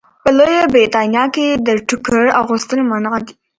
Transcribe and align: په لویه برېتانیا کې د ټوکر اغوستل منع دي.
په 0.23 0.29
لویه 0.37 0.65
برېتانیا 0.73 1.25
کې 1.35 1.45
د 1.67 1.69
ټوکر 1.87 2.17
اغوستل 2.41 2.79
منع 2.89 3.13
دي. 3.25 3.33